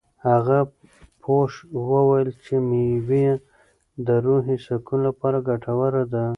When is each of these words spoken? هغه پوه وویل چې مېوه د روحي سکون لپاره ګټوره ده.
هغه 0.27 0.59
پوه 1.21 1.49
وویل 1.91 2.29
چې 2.43 2.55
مېوه 2.69 3.27
د 4.07 4.09
روحي 4.25 4.57
سکون 4.65 4.99
لپاره 5.07 5.45
ګټوره 5.49 6.03
ده. 6.13 6.25